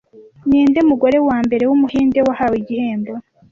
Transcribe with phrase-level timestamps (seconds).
[0.47, 3.13] Ninde mugore wambere wumuhinde wahawe igihembo